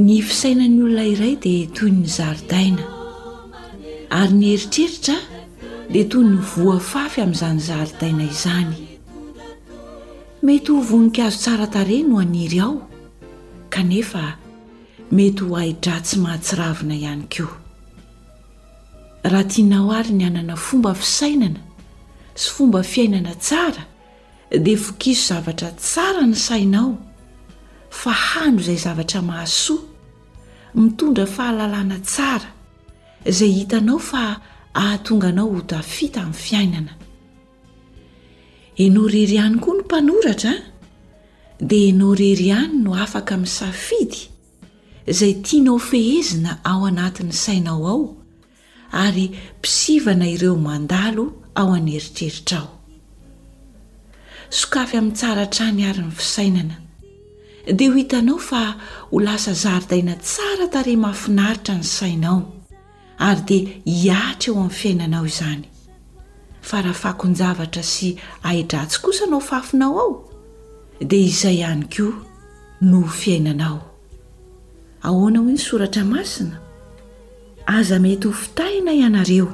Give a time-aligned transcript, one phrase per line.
[0.00, 2.84] ny fisainany olona iray dia toy ny zaridaina
[4.18, 5.16] ary ny heritreritra
[5.92, 8.70] dia toy ny voafafy amin'izany zaridaina izany
[10.48, 12.78] mety ho vonin-k azo tsara tare no aniry ao
[13.70, 14.22] kanefa
[15.12, 17.50] mety ho aidratsy mahatsiravina ihany ko
[19.28, 21.60] raha tiannao ary ny anana fomba fisainana
[22.34, 23.84] sy fomba fiainana tsara
[24.64, 26.96] dia vokiso zavatra tsara ny sainao
[27.90, 29.88] fa hando izay zavatra mahasoa
[30.78, 32.50] mitondra fahalalàna tsara
[33.30, 34.24] izay hitanao fa
[34.78, 36.94] hahatonga anao ho tafita amin'ny fiainana
[38.84, 44.20] enao rery ihany koa no mpanoratra a dia enao rery ihany no afaka mi' safidy
[45.10, 48.00] izay tianao fehezina ao anatin'ny sainao ao
[49.02, 49.26] ary
[49.58, 51.24] mpisivana ireo mandalo
[51.58, 52.68] ao aneritreritra ao
[54.60, 56.76] sokafyami'ny tsaratrany ary'ny fisainana
[57.72, 58.62] dia ho hitanao fa
[59.10, 62.40] ho lasa zaridaina tsara taremafinaritra ny sainao
[63.26, 65.62] ary dia hiatra eo amin'ny fiainanao izany
[66.68, 70.10] fa raha fako n-javatra sy ahidra tsy kosa no fafinao ao
[71.00, 72.16] dia izay ihany koa
[72.80, 73.78] no fiainanao
[75.02, 76.58] ahoana hoe ny soratra masina
[77.66, 79.48] aza mety ho fitahina ianareo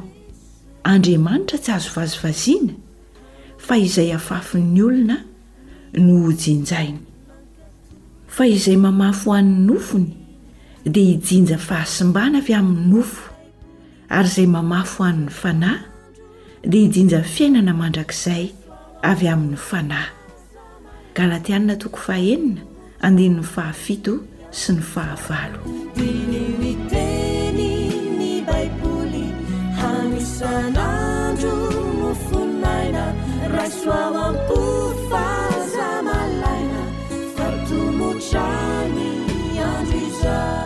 [0.92, 2.72] andriamanitra tsy azo vazovaziana
[3.58, 5.16] fa izay hafafin'ny olona
[6.04, 7.05] no hojinjainy
[8.36, 10.10] fa izay mamafoan'ny nofony
[10.94, 13.22] dia hijinja fahasimbana avy amin'ny nofo
[14.16, 15.80] ary izay mamafoan'ny fanahy
[16.70, 18.44] dia hijinja fiainana mandrakizay
[19.12, 20.12] avy amin'ny fanahy
[21.16, 22.60] galatianina toko fahaenina
[23.06, 24.14] andinon'ny fahafito
[24.60, 25.56] sy ny fahavalo
[35.45, 35.45] i
[38.30, 38.40] 上
[38.96, 40.65] 你样记色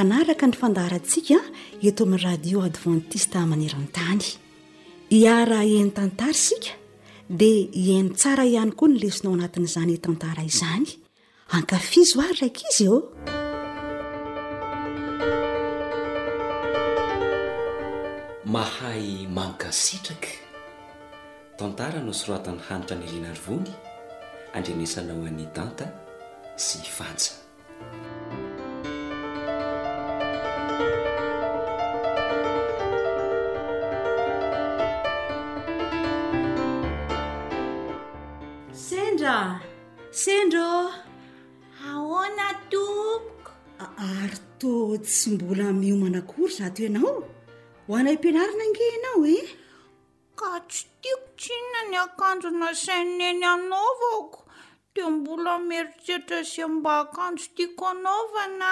[0.00, 1.36] anaraka ny fandarantsika
[1.88, 4.24] eto amin'ny radio advantista manerintany
[5.18, 6.72] ia raha ihainy tantara sika
[7.40, 10.88] dia ihainy tsara ihany koa nylesinao anatin'izany e tantara izany
[11.56, 12.98] ankafizo ary raika izy ô
[18.54, 19.04] mahay
[19.38, 20.30] mankasitraka
[21.58, 23.70] tantara no soratany hanitra ny rina lvony
[24.56, 25.86] andrinesanao an'ny danta
[26.64, 27.32] sy hifanja
[40.22, 40.90] sendrô
[41.88, 43.50] ahona topoko
[44.10, 44.72] ary to
[45.06, 47.10] tsy mbola miomanakory zato ianao
[47.84, 49.38] ho anay m-pianarina nge ianao e
[50.38, 54.40] ka tsy tiako tsiinona ny akanjo na saineny anaovako
[54.94, 58.70] de mbola mieritsetra zay mba akanjo tiako anaovana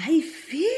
[0.00, 0.72] ay ve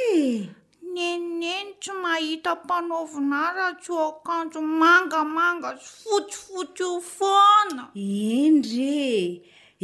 [0.94, 7.84] nenineny tsy mahita mpanaovinara tsy ho akanjo mangamanga zy fotsyfotsy o foana
[8.28, 9.24] endree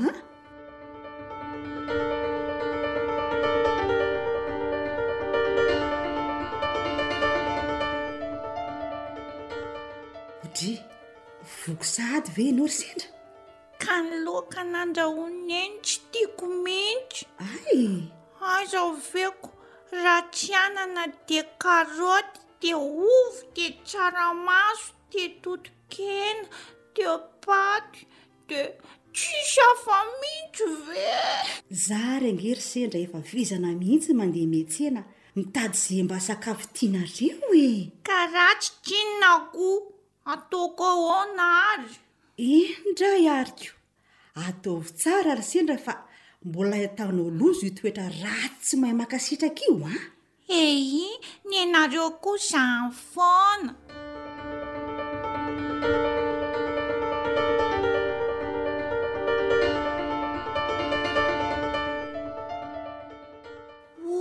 [10.38, 10.72] a ode
[11.62, 13.18] voko sady ve inorsendra
[13.96, 17.80] aloka nandrahoneny tsy tiako mihntsy ay
[18.56, 19.48] aza veko
[20.02, 23.20] raha tsy anana de karôty de ovo
[23.56, 26.48] de tsaramaso de totokena
[26.94, 27.04] de
[27.44, 28.00] paty
[28.48, 28.60] de
[29.16, 31.10] tsisafa miitsy ve
[31.86, 35.00] za ryangery sendra efa vizana mihitsy mandeha mietsena
[35.36, 37.66] mitady ze mba sakafo tianareo e
[38.06, 39.78] ka raha tsy tinonagoo
[40.32, 41.94] ataoko ao ao na hary
[42.48, 42.50] e
[42.88, 43.10] ndra
[43.40, 43.76] ariko
[44.48, 45.94] ataovi tsara ary sendra fa
[46.44, 50.00] mbola tanao lozo itoetra ra tsy mahay makasitraka io a ah?
[50.48, 53.72] ei eh, ny anareo koa zany fona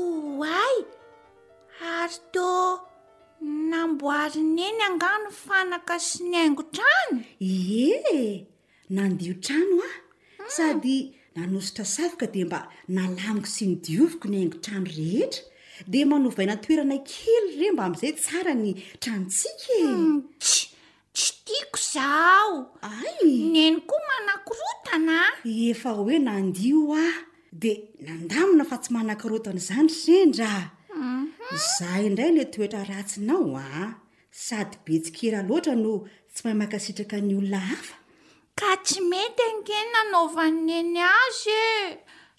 [0.01, 0.75] oay
[1.97, 2.49] ary to
[3.71, 7.15] namboarina eny angano fanaka sy ny aingotrany
[7.51, 8.58] ee
[8.95, 9.93] nandio trano ah
[10.55, 10.97] sady
[11.35, 12.59] nanositra safika di mba
[12.95, 15.43] nalamiko sy nydioviko nyanigo trano rehetra
[15.91, 19.85] dia manovaina toerana kely re mba min'izay tsara ny tranontsikatsy e.
[19.85, 20.61] hmm, tsy
[21.45, 22.53] tako zao
[22.89, 23.91] anek
[24.95, 24.97] aka
[25.69, 27.17] efa oe nandio ah
[27.61, 27.75] dia
[28.07, 30.65] nandamina fa tsy manan-kirotana zanyry rendraa
[30.97, 31.23] mhm.
[31.77, 33.69] zah indray la toetra ratsinao a
[34.45, 35.91] sady be tsikeraha loatra no
[36.33, 37.61] tsy mahaiy makasitraka ny olona
[38.59, 41.69] ka tsy mety ange nanaovaneny azy e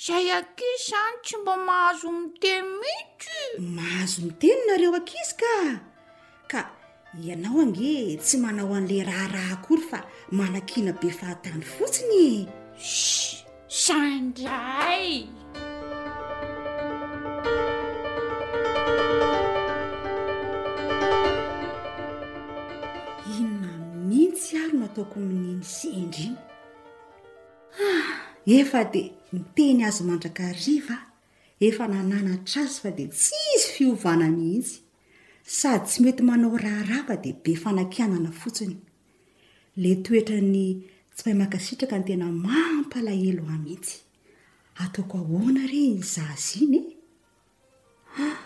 [0.04, 3.42] zay akisy zany tsy mba mahazo miteny mihitry
[3.76, 5.52] mahazo ni teny nareo akizy ka
[6.50, 6.60] ka
[7.26, 9.98] ianao angeh tsy manao an'ila raharaha akory fa
[10.38, 12.44] manakina be fahatany fotsiny e.
[12.88, 12.92] s
[13.84, 15.08] sandray
[24.94, 26.30] taoko mininy sendry
[27.82, 30.96] ah, iny efa dia nyteny azo mandrakariva
[31.66, 34.78] efa nananatra azy fa dia tsy isy fiovanany izy
[35.58, 38.76] sady tsy mety manao raharah fa dia be fanankianana fotsiny
[39.82, 40.64] lay toetra ny
[41.14, 43.96] tsy mahay makasitraka ny tena mampalahelo amiitsy
[44.82, 46.94] ataoko ahoana ireny za zy iny e
[48.22, 48.38] a ah,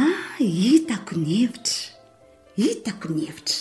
[0.00, 0.18] ah,
[0.64, 1.80] hitako ny hevitra
[2.60, 3.60] hitako ny hevitra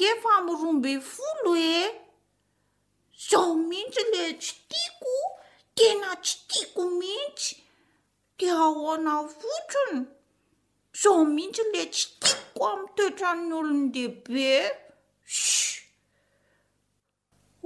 [0.00, 1.84] gefa mirombe folo e
[3.28, 5.14] zao mihitsy la tsy tiako
[5.76, 7.50] tena tsy tiako miitsy
[8.36, 9.98] di ahoana votrony
[11.00, 14.52] zao mihitsy la tsy tiakoko ami'y toetrany olony dehibe
[15.36, 15.42] s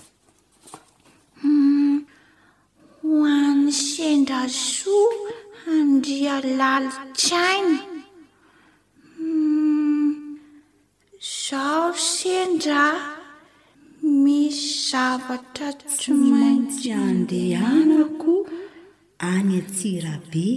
[3.09, 5.29] ho an'ny sendra zoa
[5.75, 10.11] andria lalitsy ainy mm,
[11.19, 12.83] izao sendra
[14.25, 18.35] misy zavatra tsymaintsy andehanako
[19.33, 20.47] any atsirabe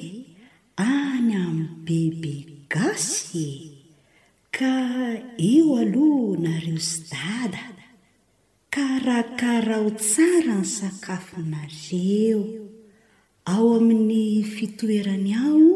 [0.91, 2.35] any amin'ny bebe
[2.75, 3.49] gasy
[4.57, 4.75] ka
[5.53, 7.63] eo alohanareo sydada
[8.75, 12.43] karakarao tsara ny sakafonareo
[13.53, 14.25] ao amin'ny
[14.55, 15.71] fitoerany aho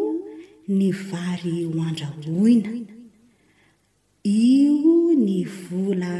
[0.77, 2.73] ny vary hoandrahoina
[4.53, 6.13] io ny vola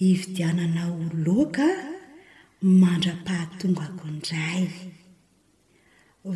[0.00, 1.68] hividiananao laoka
[2.80, 4.64] mandra-pahatongako indray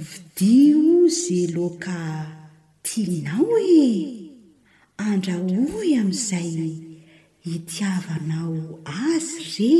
[0.08, 0.82] vidio
[1.20, 1.96] zay loka
[2.86, 3.52] tianao
[3.84, 3.88] e
[5.10, 6.83] andrahoy amin'izay
[7.46, 8.62] hitiavanao
[9.12, 9.72] azy re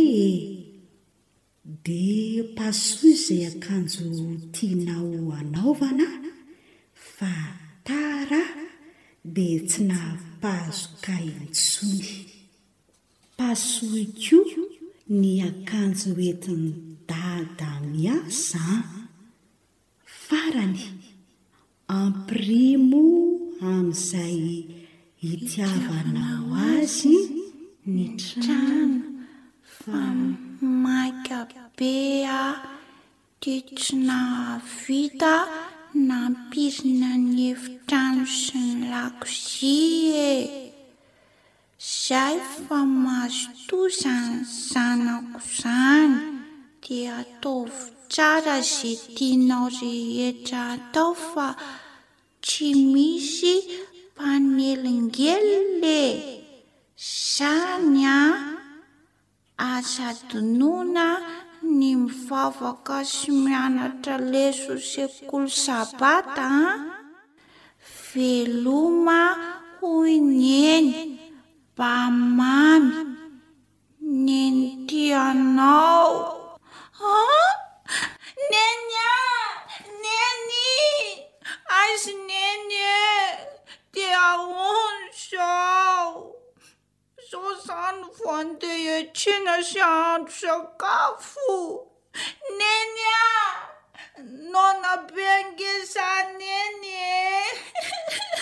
[1.84, 4.06] diaa pasoi izay akanjo
[4.54, 6.08] tianao anaovana
[7.14, 7.32] fa
[7.88, 8.42] tara
[9.34, 12.16] dia tsy napazokaintsohy
[13.38, 14.38] pasohi ko
[15.20, 16.66] ny akanjo etiny
[17.10, 18.62] dada miasa
[20.26, 20.82] farany
[22.00, 23.02] amprimo
[23.70, 24.40] amin'izay
[25.24, 27.14] hitiavanao azy
[27.86, 29.02] netritrana
[29.62, 30.14] fa
[30.82, 31.40] maika
[31.76, 32.54] be a
[33.42, 35.46] tetrina vita
[35.92, 39.76] na mpirina ny efitrano sy ny lakozi
[40.28, 40.30] e
[41.76, 44.28] izay fa mazotoazan
[44.70, 46.18] zanako izany
[46.82, 47.78] dia ataovy
[48.12, 51.48] tsara zay tianao rehetra atao fa
[52.44, 53.52] tsy misy
[54.14, 56.06] mpanelingelolae
[56.96, 58.56] zany a
[59.58, 61.06] asadinoana
[61.78, 66.70] ny mivavaka sy mianatra leso sekolo sabata a
[68.06, 69.20] veloma
[69.78, 70.90] hoy nyeny
[71.76, 72.90] bamamy
[74.24, 76.10] nyeny tianao
[78.50, 79.16] neny a
[80.02, 80.56] neny
[81.78, 83.04] aizy nyeny e
[83.94, 85.73] diaonza
[87.62, 91.52] zany vonde e tsina sy andro sakafo
[92.58, 93.28] neny a
[94.52, 97.42] nonabe ngezan eny e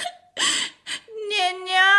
[1.28, 1.92] neny a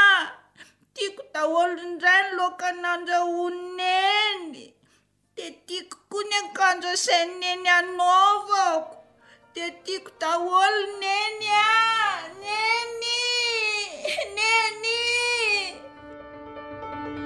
[0.93, 4.63] tiako daholo indray ny loka nandrahononeny
[5.35, 8.97] de tiako koa nyakanjo asay neny anovako
[9.53, 11.71] de tiako daholo neny a
[12.43, 13.17] neny
[14.37, 15.02] neny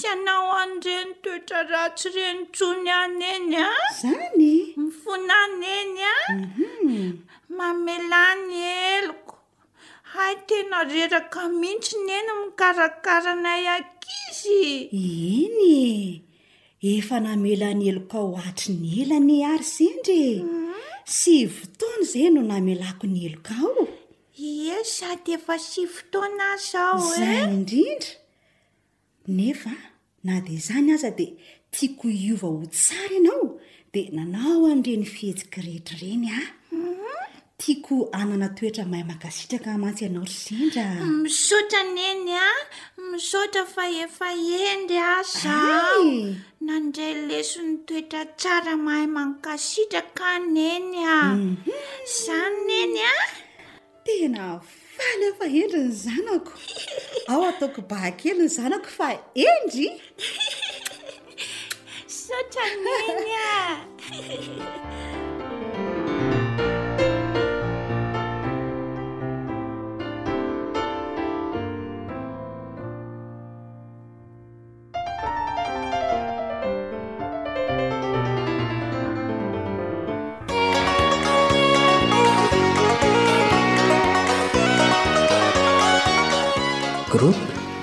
[0.00, 4.48] sy anao an'ireny toetra ratsy reny tsony any eny a zany
[4.82, 7.08] mifona any eny a mhm.
[7.56, 8.58] mamelany
[8.94, 9.34] eloko
[10.24, 14.62] ay tena reraka mihitsyny eny mikarakaranay akizy
[15.02, 15.68] iny
[16.88, 16.90] e.
[16.98, 20.80] efa namelany eloka ao atry ny ela ny ary sendry mhm.
[21.18, 23.74] sy votoana izay no namelako ny elok ao
[24.52, 27.14] ie sady efa sy votoana aza aho eh?
[27.18, 28.12] zany indrindra
[29.38, 29.72] nefa
[30.26, 31.32] na di zany aza dia
[31.74, 33.44] tiako iova ho tsara ianao
[33.92, 37.28] dia nanao andre ny fihetsikirehtra reny a ah.
[37.60, 40.86] tiako anana toetra mahay mankasitraka matsy ianao rrindra
[41.22, 42.58] misotra n eny a ah.
[43.10, 44.26] misotra fa efa
[44.64, 46.00] endry aza ah,
[46.66, 51.54] nandray leso ny toetra tsara maha mankasitraka n eny a mhm.
[52.04, 53.16] izay n eny a
[54.04, 54.46] tena
[55.14, 56.52] alefa endri ny zanako
[57.32, 59.08] ao ataoko bahakely ny zanako fa
[59.48, 59.88] endry
[62.20, 64.90] sotra many a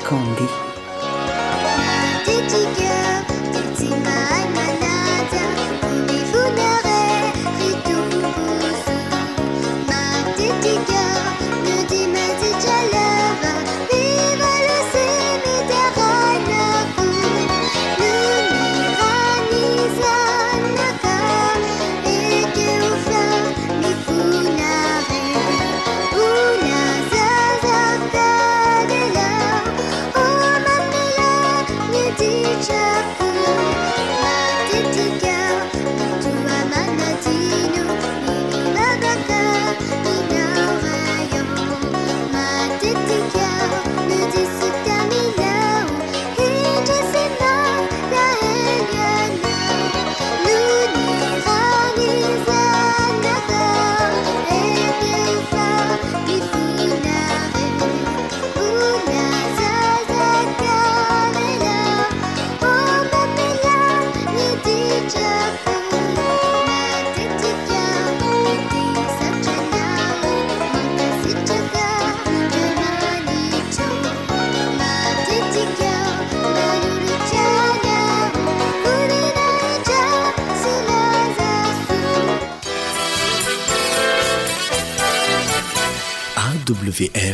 [0.10, 0.40] 更里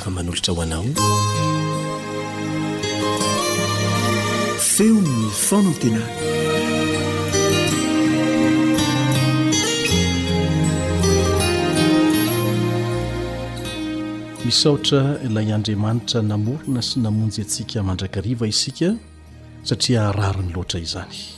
[0.10, 0.84] manolotra hoanao
[4.58, 6.02] feonyny fonan tena
[14.46, 18.94] misaotra ilay andriamanitra namorona sy namonjy antsika mandrakriva isika
[19.64, 21.33] satria raro ny loatra izany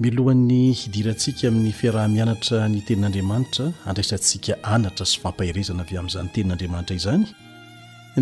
[0.00, 7.22] milohan'ny hidirantsika amin'ny fiaraha-mianatra ny tenin'andriamanitra andraisantsika anatra sy fampahirezana avy amin'izany tenin'andriamanitra izany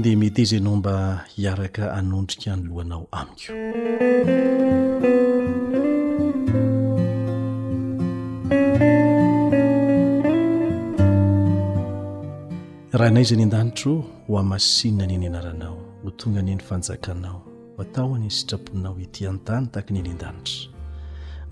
[0.05, 0.95] dia mety ezay no mba
[1.35, 3.55] hiaraka hanondrika nylohanao amiko
[12.99, 13.95] raha inay izay any an-danitro
[14.27, 17.39] ho aomasinna any any ianaranao ho tonga anyany fanjakanao
[17.77, 20.77] h atahonyny sitrapoinao ety an-tany takany any an-danitra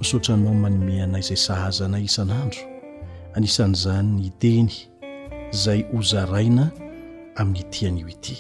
[0.00, 2.60] misaotranao manome ana izay sahazana isan'andro
[3.36, 4.68] anisan'izany ny teny
[5.52, 6.68] izay hozaraina
[7.40, 8.36] amin'nyitian'io ity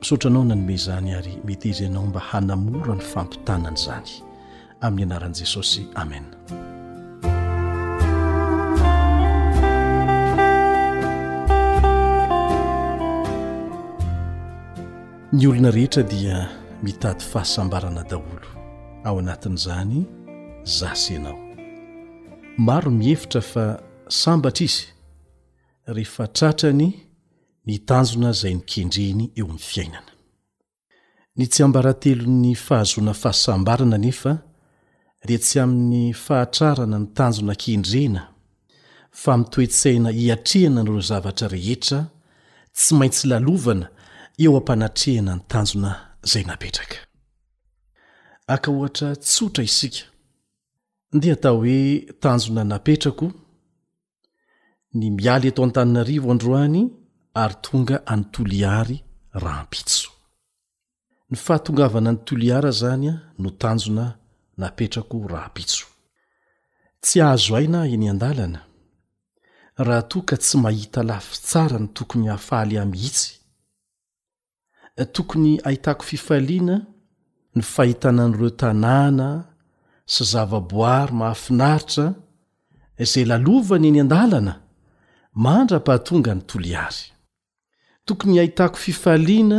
[0.00, 4.10] misaotranao nanome izany ary mety ezay nao mba hanamora ny fampitananaizany
[4.84, 6.24] amin'ny anaran'i jesosy amen
[15.32, 16.48] ny olona rehetra dia
[16.84, 18.48] mitady fahasambarana daholo
[19.04, 20.17] ao anatin'izany
[20.68, 21.48] zasa ianao
[22.58, 24.84] maro mihevitra fa sambatra izy
[25.86, 26.88] rehefa tratrany
[27.66, 30.12] ny tanjona izay ny kendreny eo amin'ny fiainana
[31.36, 34.32] ny tsy ambarantelony fahazoana fahasambarana nefa
[35.26, 38.22] dia tsy amin'ny fahatrarana ny tanjona kendrehna
[39.22, 42.00] fa mitoetsaina hiatrehana nyro zavatra rehetra
[42.76, 43.86] tsy maintsy lalovana
[44.42, 45.90] eo ampanatrehana ny tanjona
[46.26, 46.96] izay napetraka
[48.54, 50.02] aka ohatra tsotra isika
[51.12, 51.82] ndea tao hoe
[52.20, 53.26] tanjona napetrako
[54.98, 56.82] ny mialy eto antaninarivo andro any
[57.42, 58.98] ary tonga anytoliary
[59.42, 60.08] rahampitso
[61.30, 64.04] ny fahatongavana anytolihara zany a no tanjona
[64.60, 65.86] napetrako raampitso
[67.02, 68.60] tsy ahazo ai na eny an-dalana
[69.86, 73.26] raha toa ka tsy mahita lafi tsara no tokony hafaly amhitsy
[75.14, 76.76] tokony ahitako fifaliana
[77.56, 79.28] ny fahitana an'reo tanàna
[80.10, 82.06] sy zava-boary mahafinaritra
[83.04, 84.54] izay lalovana eny an-dalana
[85.44, 87.02] maandra-pahatonga ny tolo ary
[88.06, 89.58] tokony ahitako fifaliana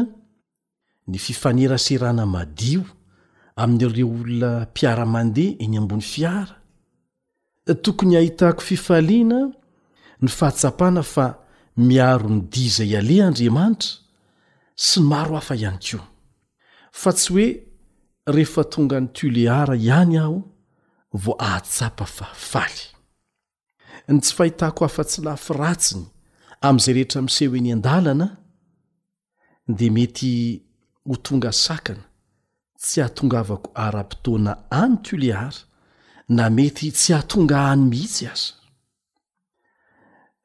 [1.07, 2.81] ny fifanera serana madio
[3.61, 6.55] amin'n'ireo olona mpiaramandeha eny ambony fiara
[7.85, 9.39] tokony ahitako fifaliana
[10.21, 11.25] ny fahatsapana fa
[11.87, 13.91] miaro ny diza ialeha andriamanitra
[14.87, 16.05] sy ny maro hafa ihany koa
[17.01, 17.47] fa tsy hoe
[18.31, 20.41] rehefa tonga ny tuleara ihany aho
[21.23, 22.81] vo ahatsapa fafaly
[24.07, 26.05] ny tsy fahitako afa-tsy lafi ratsiny
[26.67, 28.27] amn'izay rehetra miseho eny an-dalana
[29.77, 30.31] de mety
[31.09, 32.05] ho tonga sakana
[32.79, 35.61] tsy hahatonga avako ara-potoana any tuléara
[36.35, 38.53] na mety tsy hahatonga hany mihitsy aza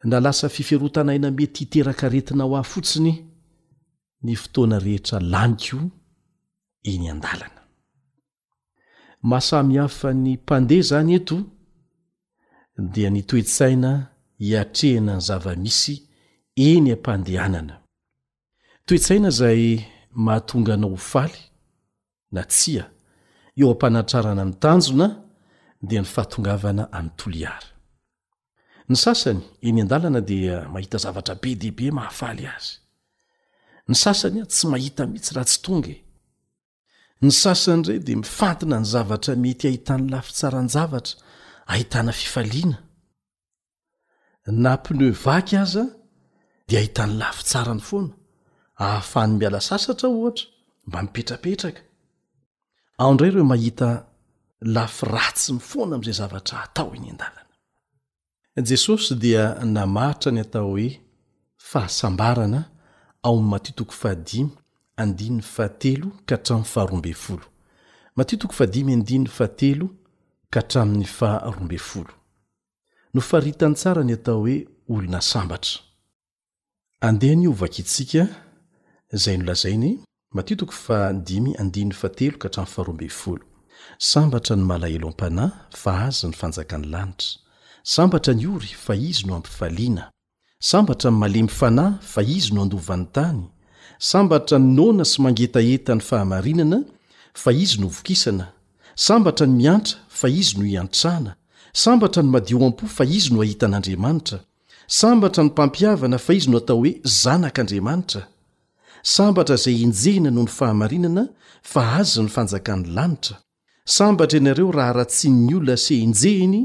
[0.04, 3.14] naha lasa fiferotanaina mety hiteraka retina ho ah fotsiny
[4.24, 5.80] ny fotoana rehetra laniko
[6.92, 7.53] eny an-dalana
[9.30, 11.36] mahasamihafany mpandeha zany eto
[12.92, 13.90] dia nytoetsaina
[14.38, 15.94] hiatrehina ny zava-misy
[16.68, 17.74] eny am-pandehanana
[18.86, 19.64] toetsaina zay
[20.24, 21.40] mahatonga ana ofaly
[22.32, 22.84] na tsia
[23.58, 25.06] eo ampanatrarana ny tanjona
[25.88, 27.64] dia ny fahatongavana am'ny tolohara
[28.88, 32.72] ny sasany eny an-dalana dia mahita zavatra be dehibe mahafaly azy
[33.88, 36.03] ny sasany a tsy mahita mihitsy raha tsy tonga e.
[37.26, 41.16] ny sasany irey dia mifantina ny zavatra mety ahitany lafi tsarany zavatra
[41.72, 42.78] ahitana fifaliana
[44.64, 45.84] na mpneuvaky aza
[46.68, 48.14] dia hahitany lafi tsara ny foana
[48.82, 50.46] ahafahny miala sasatra ohatra
[50.86, 51.82] mba mipetrapetraka
[53.02, 53.88] aondray ireo mahita
[54.76, 59.04] lafi ratsy ny foana am'izay zavatra hatao iny an-dalanaesos
[73.12, 75.58] no faritany tsara ny atao hoe olona sambtra
[77.00, 78.22] andeha nyovakaitsika
[79.22, 79.98] zay nolazain
[80.32, 81.12] matko a
[82.84, 83.34] rayfh
[83.98, 87.28] sambatra ny malahelo am-panay fa azany fanjakan'ny lanitra
[87.94, 90.04] sambatra ny ory fa izy no ampifaliana
[90.70, 93.40] sambatra ny malemy fanahy fa izy no andovany tany
[94.02, 96.78] sambatra ny nona sy mangetaeta ny fahamarinana
[97.42, 98.46] fa izy no vokisana
[99.06, 101.34] sambatra ny miantra fa izy no hiantrana
[101.84, 104.38] sambatra ny madio am-po fa izy no hahitan'andriamanitra
[105.00, 108.20] sambatra ny mpampiavana fa izy no atao hoe zanak'andriamanitra
[109.16, 111.22] sambatra izay enjehna nohony fahamarinana
[111.72, 113.34] fa aza ny fanjakan'ny lanitra
[113.96, 116.60] sambatra ianareo raha ratsin'ny olona se henjehny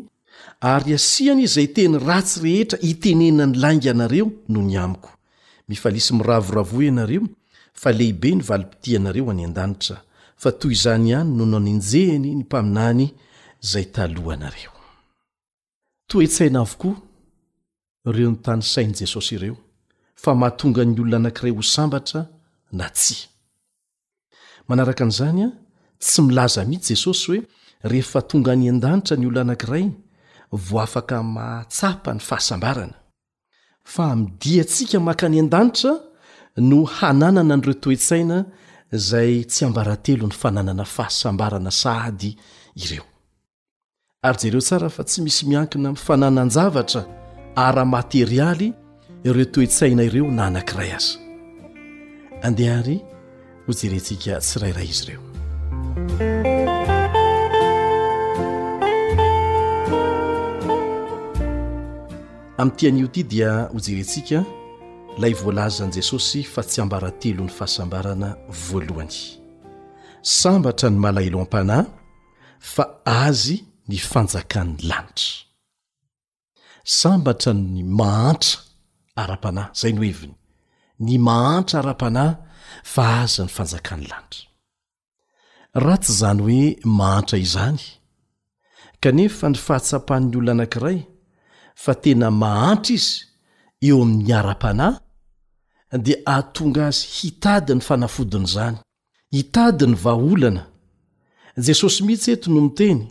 [0.71, 5.18] ary asiany izay teny ratsy rehetra hitenenany langa anareo noho ny amiko
[5.69, 7.21] mifalisy miravoravo ianareo
[7.73, 10.01] fa lehibe ny vali-pitianareo any an-danitra
[10.37, 13.09] fa toy izany ihany no naonynjehny ny mpaminany
[13.63, 14.71] izay talohanareo
[16.07, 16.95] toetsaina avokoa
[18.05, 19.57] ireo ny tany sain'i jesosy ireo
[20.15, 22.25] fa mahatonga ny olona anank'iray ho sambatra
[22.71, 23.29] na tsy
[24.67, 25.49] manaraka an'izany a
[25.99, 27.41] tsy milaza mihitsy jesosy hoe
[27.83, 29.85] rehefa tonga ny an-danitra ny olono anankiray
[30.51, 32.98] vo afaka mahatsapa ny fahasambarana
[33.83, 35.93] fa midiantsika maka any an-danitra
[36.57, 38.45] no hananana n'ireo toe-tsaina
[39.09, 42.35] zay tsy ambarantelo ny fananana fahasambarana sady
[42.75, 43.03] ireo
[44.23, 47.03] ary jareo tsara fa tsy misy miankina mifananan-javatra
[47.55, 48.73] ara-materialy
[49.23, 51.15] ireo toetsaina ireo na anank'iray aza
[52.47, 52.97] andehaary
[53.65, 55.21] hojerentsika tsyrairay izy ireo
[62.59, 64.39] amin'ny tian'io ity dia ho jerentsika
[65.21, 68.29] lay voalazan'i jesosy fa tsy ambaratelo ny fahasambarana
[68.67, 69.17] voalohany
[70.39, 71.85] sambatra ny malahelo am-panahy
[72.73, 72.83] fa
[73.23, 73.55] azy
[73.89, 75.31] ny fanjakan'ny lanitra
[77.01, 78.57] sambatra ny mahantra
[79.21, 80.35] ara-panahy izay no heviny
[81.05, 82.33] ny mahantra ara-panahy
[82.93, 84.43] fa aza ny fanjakan'ny lanitra
[85.85, 86.61] raha tsy izany hoe
[86.99, 87.81] mahantra izany
[89.03, 90.99] kanefa ny fahatsapan'ny olono anankiray
[91.83, 93.13] fa tena mahantra izy
[93.87, 94.95] eo amin'ny ara-panahy
[96.05, 98.77] dia ahatonga azy hitadi ny fanafodina izany
[99.35, 100.63] hitadi ny vaaolana
[101.67, 103.01] jesosy mihitsy eto no miteny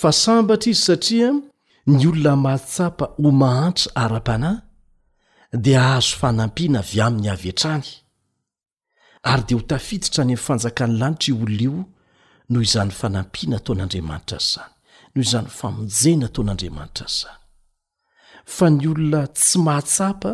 [0.00, 1.28] fa sambatra izy satria
[1.92, 4.58] ny olona mahtsapa ho mahantra ara-panahy
[5.64, 7.86] dia ahazo fanampiana avy amin'ny av entrany
[9.30, 11.74] ary dia ho tafiditra any ami'ny fanjakan'ny lanitra i olona io
[12.50, 14.66] noho izany fanampiana taon'andriamanitra y zany
[15.16, 17.34] noho izany famonjena to n'andriamanitra ny zany
[18.54, 20.32] fa ny olona tsy mahatsapa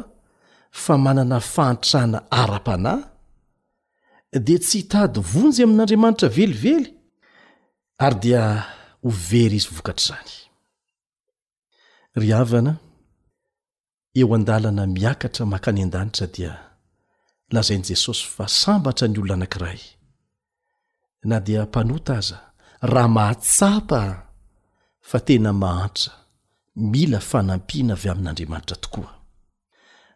[0.82, 3.02] fa manana fahantrana ara-panahy
[4.46, 6.76] di tsy hitady vonjy amin'andriamanitra velively
[8.06, 8.42] ary dia
[9.02, 10.30] ho very izy vokatr' zany
[12.20, 12.72] ry havana
[14.18, 16.52] eo andalana miakatra makany an-danitra dia
[17.54, 19.80] lazain' jesosy fa sambatra ny olona anankiray
[21.30, 22.38] na dia mpanota aza
[22.92, 24.00] raha mahatsapa
[25.08, 26.12] fa tena mahantra
[26.76, 29.10] mila fanampiana avy amin'andriamanitra tokoa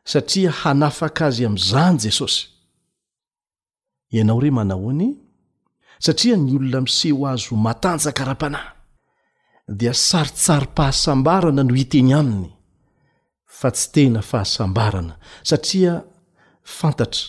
[0.05, 2.47] satria hanafaka azy am'izany jesosy
[4.11, 5.15] ianao re manahoany
[5.99, 8.71] satria ny olona miseho azy ho matanjakara-panahy
[9.69, 12.53] dia saritsary mpahasambarana noho iteny aminy
[13.59, 16.05] fa tsy tena fahasambarana satria
[16.63, 17.23] fantatra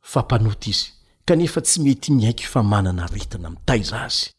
[0.00, 0.86] fampanota izy
[1.26, 4.30] kanefa tsy mety miaiky fa manana ritana mitaiza azy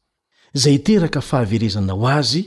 [0.61, 2.43] zay teraka fahaverezana ho azy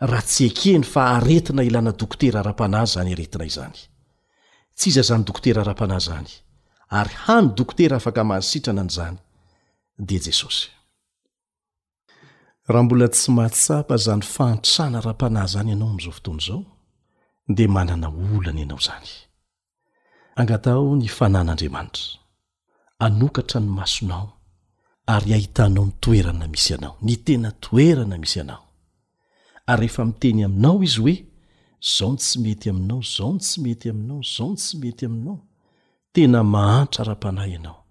[0.00, 3.78] raha tsy akeny fa aretina ilana dokotera ara-panaz zany aretinayzany
[4.76, 6.30] tsy iza zany dokotera ara-panazy zany
[6.98, 9.16] ary hany dokotera afaka mahasitrana an'zany
[10.06, 10.68] de jesosy
[12.72, 16.62] raha mbola tsy mahatsapa zany faantrana ra-pana zany ianao am'izao fotona izao
[17.56, 19.08] de manana olany ianao zany
[20.40, 22.06] angatao ny fanan'andriamanitra
[23.06, 24.26] anokatra ny masonao
[25.14, 28.63] ary ahitanao ny toerana misy anao ny tena toerana misy anao
[29.66, 31.24] ary rehefa miteny aminao izy hoe
[31.98, 35.38] zao tsy mety aminao zaon tsy mety aminao zaon tsy mety aminao
[36.12, 37.84] tena mahantra ra-panahy ianao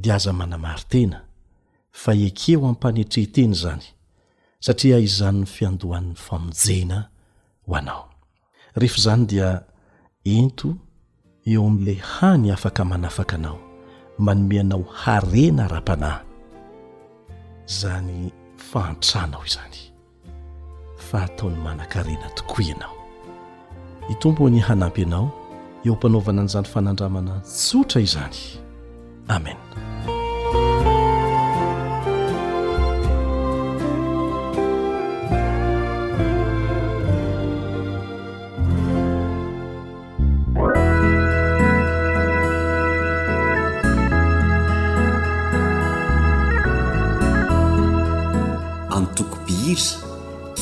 [0.00, 1.18] dia aza manamary tena
[2.00, 3.86] fa ekeo ampanetrehtena zany
[4.64, 6.98] satria izanyny fiandohan'ny famonjena
[7.66, 8.04] ho anao
[8.80, 9.48] rehefa zany dia
[10.24, 10.68] ento
[11.46, 13.58] eo am'le hany afaka manafaka anao
[14.18, 16.22] manome anao harena ara-panahy
[17.80, 18.30] zany
[18.70, 19.87] fahantranao izany
[21.10, 22.96] fa ataony manan-karena tokoa ianao
[24.12, 25.28] i tompo ny hanampy anao
[25.86, 28.36] eo mpanaovana an'izany fanandramana tsotra izany
[29.28, 29.56] amen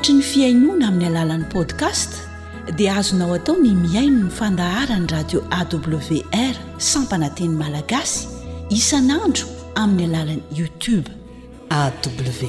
[0.03, 2.11] sotrny fiainoana amin'ny alalan'ny podcast
[2.79, 6.55] dia azonao atao ny miaino ny fandahara ny radio awr
[6.91, 8.21] sampananteny malagasy
[8.79, 9.47] isanandro
[9.83, 11.09] amin'ny alalany youtube
[11.83, 12.41] awrmlg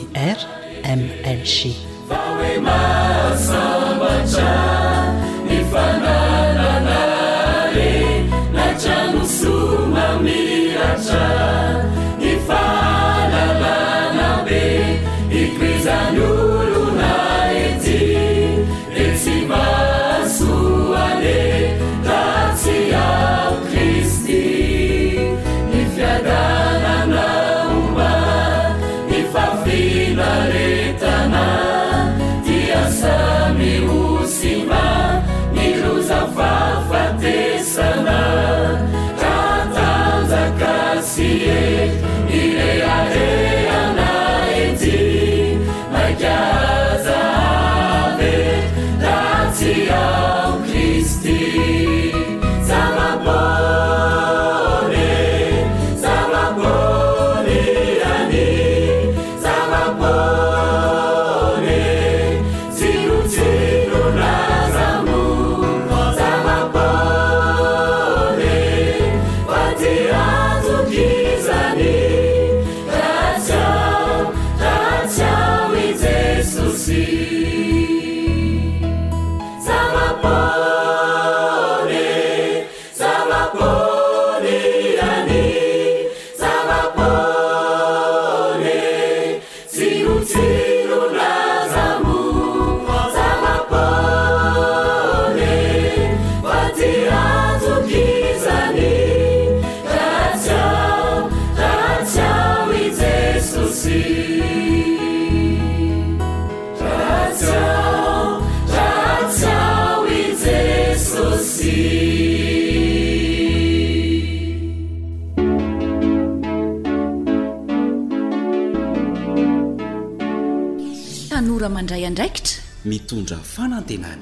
[122.10, 124.22] ndraikitra mitondra fanantenany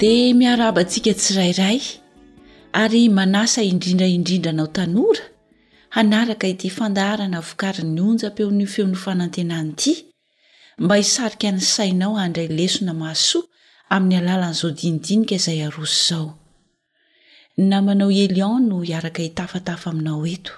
[0.00, 1.78] dia miaraabantsika tsirairay
[2.82, 5.24] ary manasa indrindraindrindranao tanora
[5.94, 9.92] hanaraka ity fandaharana vokary ny onjampeon'ny feon'ny fanantenany ity
[10.82, 13.44] mba hisarika ny sainao andray lesona masoa
[13.94, 16.39] amin'ny alalan'izao dinidinika izay aroso izao
[17.60, 20.52] na manao elion no hiaraka hitafatafa aminao eto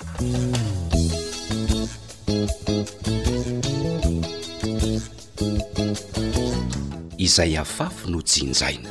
[7.27, 8.91] izay afafo no jinjaina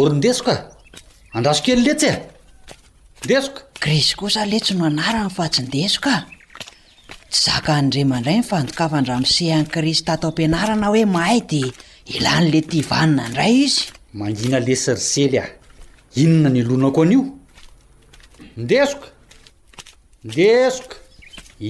[0.00, 0.54] orindesika
[1.38, 2.02] anraokely let
[3.24, 6.22] ndesoka krisy kosa letsy no anarany fa tsy ndesokaa
[7.30, 11.62] tsy zaka ny indrema indray nyfandokafandramisehan'ny kristaatao am-pianarana hoe mahay dy
[12.16, 13.80] ilan' le ti vanina indray izy
[14.18, 15.46] mangina lesirsely a
[16.22, 17.22] inona ny lonako anio
[18.62, 19.06] idesoka
[20.24, 20.94] ndesoka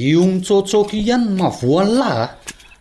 [0.00, 2.28] io mitsôtsokyi ihany n mavoany lahy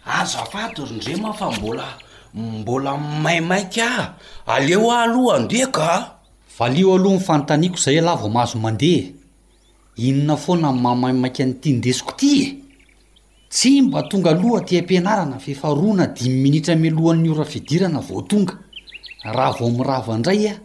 [0.08, 1.88] ah azafaty rondrema fa mbola
[2.36, 2.92] mbola
[3.24, 4.04] maimaikaah
[4.54, 6.17] aleo aalohahandeka
[6.58, 9.14] valio aloha nyfanotaniako izay lahy vao mazo mandehae
[10.08, 12.48] inona foana mamamaika an'iti ndesiko ty e
[13.52, 18.54] tsy mba tonga aloha ti ampianarana fehfaroa na dimy minitra amelohan'ny orafidirana voatonga
[19.36, 20.56] raha vo mirava indray a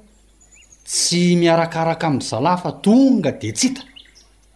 [0.87, 3.83] tsy miarakaraka amndry zalafa tonga de tsi ta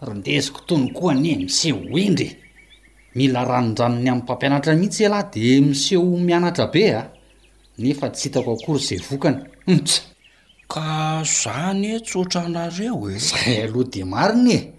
[0.07, 2.33] rondesiko tony koa nie miseho endrye
[3.15, 7.11] mila ranondranony amn'nympampianatra mihitsy alahy e de miseho mianatra bea
[7.79, 10.15] nefa ts hitako akory zay vokanyts hm,
[10.69, 14.73] ka za ny e tsotra nareo e zay aloha de marina e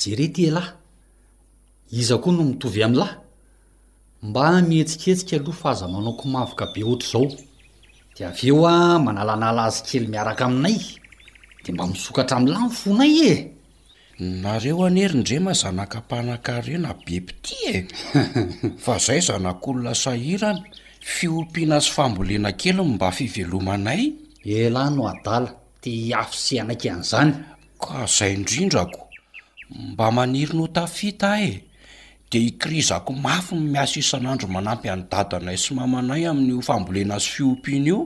[0.00, 3.14] jerety alahy e iza koa no mitovy amin'lahy
[4.26, 7.28] mba mihetsiketsika aloha fa aza manao ko mavika be ohatra izao
[8.16, 10.76] de avy eo a ah, manalana la azy kely miaraka aminay
[11.62, 13.34] dea mba misokatra amin'nlahy ny fonay e
[14.42, 17.76] nareo anyeryindrema zanakampahnan-ka rena bebiti e
[18.84, 20.62] fa izay zanak'olona sahirana
[21.14, 24.02] fiompiana azy fambolena kely mba fivelomanay
[24.44, 25.50] elahy no adala
[25.82, 27.30] di hiafy sy anakyan'izany
[27.82, 29.08] ka izay indrindrako
[29.94, 31.52] mba maniry no tafita e
[32.30, 37.98] dea hikrizako mafy ny mias isan'andro manampy anydadanay sy mamanay amin'ny hofambolena azy fiompiana io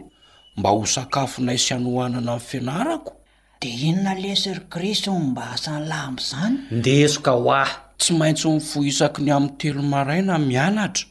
[0.59, 3.13] mba ho sakafonay sy any hohanana ny fianarako
[3.61, 8.49] dia inona lesery krison mba asany lay am''izany nde eso ka ho ahy tsy maintsy
[8.53, 11.07] ni fohisaky ny amin'ny telomaraina mianatra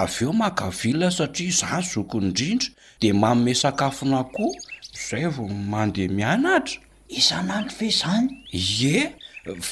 [0.00, 2.68] avy eo mankavila satria iza zoko indrindra
[3.00, 4.54] de manome sakafona koho
[5.08, 6.78] zay vao mandeha mianatra
[7.18, 8.96] isan'adro ve zany ye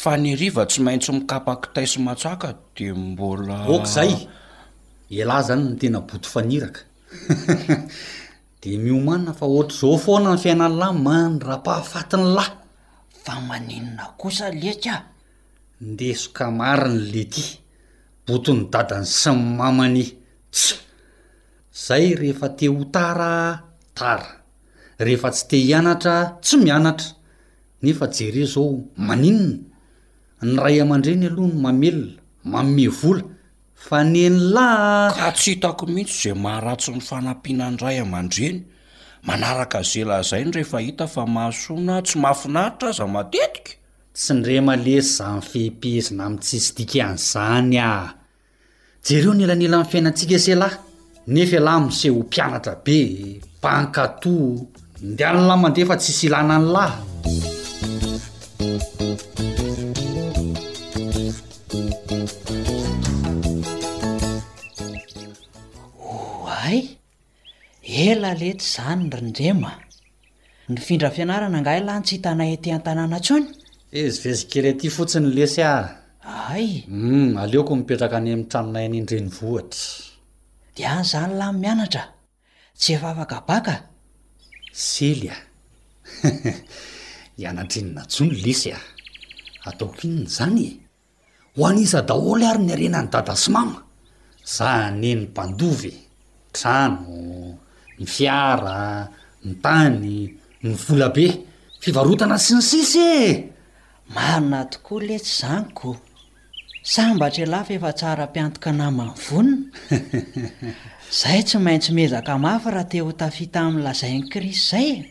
[0.00, 4.12] fa nyariva tsy maintsy mikapakitai sy matsaka de mbola okzay
[5.20, 6.80] elahy zany ny tena boto faniraka
[8.60, 12.54] de miomanna fa ohatra zao foana ny fiainany lah many ra-pahafatiny lahy
[13.24, 14.94] fa manenona kosa leka
[15.82, 17.44] ndesoka mariny le ty
[18.26, 20.08] boto ny dadany symy mamanes
[21.72, 23.64] zahy rehefa te ho tara
[23.96, 24.44] tara
[25.04, 27.08] rehefa tsy te hianatra tsy mianatra
[27.82, 29.64] nefa jere zao maninona
[30.48, 33.24] ny ray aman-dreny aloha no mamelona maome vola
[33.86, 38.60] fa neny lahka tsy hitako mihitsy zay maharatsy ny fanampiana ny ray aman-dreny
[39.26, 43.72] manaraka zelazay ny rehefa hita fa mahasoana tsy maahafinaritra aza matetika
[44.16, 48.12] tsindremalesy za nyfehimpehzina ami' tsisy dikan'izany ah
[49.06, 50.78] jereo no elanyela mn'ny fiainatsika zelahy
[51.26, 54.66] nefa lah misehho mpianatra be pankato
[55.02, 56.92] ndehany lamandefa tsi sy ilana ny lahy
[66.02, 66.90] oay
[68.08, 69.72] ela letsa zany nyrondrema
[70.74, 73.46] nyfindra fianarana ngahai lantsy hitanay te an-tanàna tsony
[74.02, 75.74] izy vezikeleaty fotsiny lesy a
[76.50, 80.10] aym mm, aleoko mipetraka any amitraninay anindreny vohatra
[80.74, 82.02] di anyizany lahn mianatra
[82.80, 83.74] tsy efa hafakabaka
[84.84, 85.36] selya
[87.40, 88.80] ianatrinina tsony lisy a
[89.68, 90.68] ataoko in ny izanye
[91.54, 93.78] ho aniza daholo ary ny arena e, ny dada smama
[94.56, 94.68] za
[95.00, 96.00] ne ny mbandovy e.
[96.56, 97.16] trano
[97.98, 98.78] ny fiara
[99.44, 100.08] ny tany
[100.64, 101.26] ny volabe
[101.82, 103.26] fivarotana sy ny sisy e
[104.14, 105.96] mana tokoa le tsy izany koa
[106.82, 109.56] sambatra a lafa efa tsarampiantoka naymanyvonona
[111.22, 115.08] zay tsy maintsy mezaka mafy raha te ho tafita ami'lazainy kris zay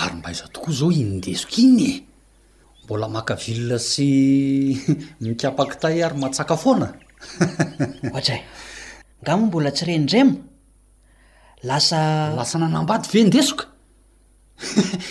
[0.00, 2.04] ary mba aiza tokoa zao inydesika iny e
[2.84, 4.06] mbola makavilna sy
[5.20, 6.88] mikapakitay ary mahatsaka foana
[8.10, 8.38] ohatra
[9.22, 10.32] nga moa mbola tsy renindrema
[11.62, 13.64] lasa lasa nanambady ve ndesoka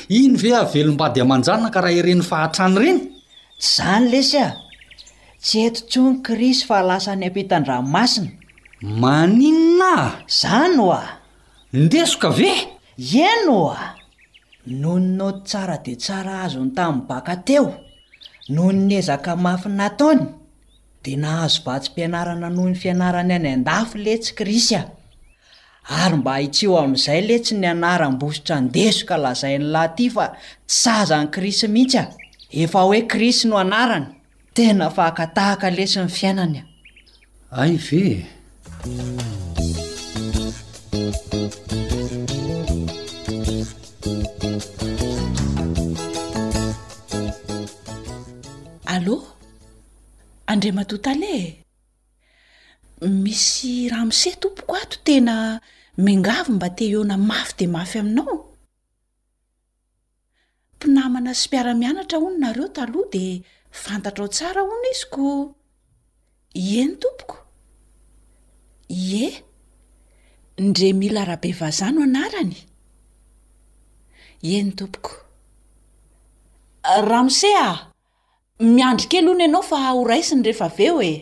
[0.09, 3.01] iny ve a velom-bady amanjanona ka raha ireny fahatrany ireny
[3.61, 4.62] tsyzany lesya
[5.43, 8.29] tsy eto tsoa ny krisy fa lasa ny ampitandraomasina
[9.03, 11.01] maninonaa izano a
[11.77, 12.53] indesoka ve
[13.13, 13.95] ieno a
[14.81, 17.65] nonynao ty tsara dia tsara azony tamin'ny baka teo
[18.55, 20.23] nohony nezaka mafyna taony
[21.03, 24.91] dia nahazo batsy mpianarana noho ny fianarany any an-dafy letsy krisy aho
[26.03, 30.25] ary mba hahitseho amin'izay letsy ni anaram-bositra ndesoka lazainylahyty fa
[30.69, 32.07] ts azany krisy mihitsy aho
[32.63, 34.07] efa hoe krisy no anarany
[34.53, 36.65] tena fahakatahaka lesy ny fiainany a
[37.65, 38.01] ay ve
[48.95, 49.17] allô
[50.51, 51.43] andri matotalee
[53.23, 55.35] misy raha misehy tompoko ato tena
[56.05, 58.35] mengavo mba te ehona mafy dea mafy aminao
[60.75, 63.37] mpinamana sy mpiaramianatra hononareo taloha dia
[63.81, 65.27] fantatra ao tsara ho no izy ko
[66.53, 67.37] ie ny tompoko
[69.23, 69.31] e
[70.61, 72.53] ndre mila ra-be vazano anarany
[74.41, 75.11] e ny tompoko
[77.09, 77.67] raha misea
[78.75, 81.13] miandri kelo ono ianao fa horaisiny rehefa aveo e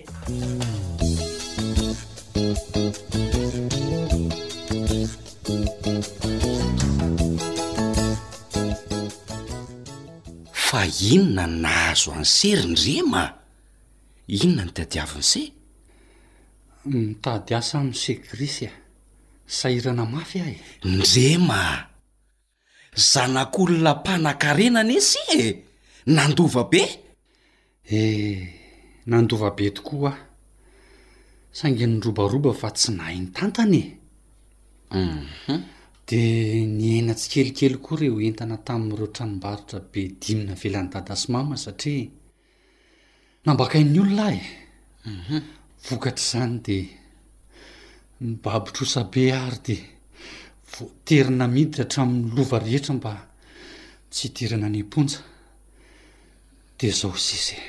[10.71, 13.21] fa inona n nahazo any sery ndrema
[14.37, 15.41] inona ny tiadiaviny se
[16.91, 18.71] mitady asa msegrisy a
[19.57, 20.57] sairana mafy ah e
[20.97, 21.59] ndrema
[23.11, 25.47] zanak'olona mpanan-karenana e sy e
[26.15, 26.83] nandova be
[27.83, 27.99] e
[29.11, 30.23] nandova be tokoa a
[31.57, 33.89] sange ny robaroba fa tsy nahi ny tantany e
[34.95, 35.67] um
[36.11, 42.07] de nyena tsy kelikely koa reo entana tamin'n'ireo tranombaritra be dimina velan'nydadasmama satria
[43.45, 44.41] nambakain'ny olona e
[45.85, 46.77] vokatr' zany de
[48.43, 49.75] ba botrosabe ary de
[50.73, 53.13] voterina miditra hatramin'ny lova rehetra mba
[54.11, 55.19] tsy hiterina ny amponja
[56.77, 57.67] de zao s izy e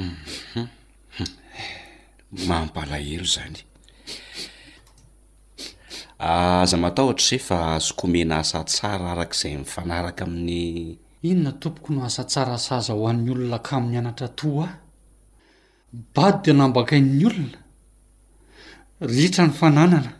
[0.00, 0.16] mhm.
[0.56, 0.66] mhm.
[2.48, 3.58] mampalahelo zany
[6.18, 10.96] Ah, aza matahotra ize fa azokomena asa tsara arak'izay mifanaraka amin'ny
[11.30, 14.68] inona tompoky no asa tsara saza ho an'ny olona ka min'ny anatra to aho
[16.14, 17.58] bady de nambakain'ny olona
[19.16, 20.12] ritra ny fananana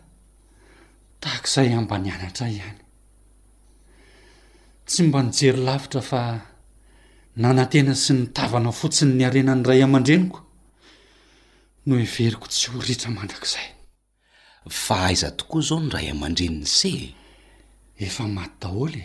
[1.21, 2.79] tahak'izay amba ny anatra ihany
[4.87, 6.21] tsy mba nijery lavitra fa
[7.41, 10.39] nanan-tena sy ny tavana fotsiny ny arena ny ray aman-dreniko
[11.87, 13.74] no everiko tsy ho ritra mandrakizay
[14.69, 16.91] fa aiza tokoa zao ny ray aman-dreni ny se
[17.99, 19.03] efa maty daholy